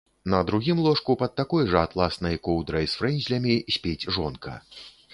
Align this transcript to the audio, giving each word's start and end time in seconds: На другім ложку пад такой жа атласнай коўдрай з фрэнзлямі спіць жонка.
На 0.33 0.37
другім 0.49 0.79
ложку 0.85 1.15
пад 1.19 1.35
такой 1.41 1.69
жа 1.73 1.85
атласнай 1.89 2.41
коўдрай 2.49 2.91
з 2.95 3.05
фрэнзлямі 3.05 3.55
спіць 3.79 4.07
жонка. 4.19 4.61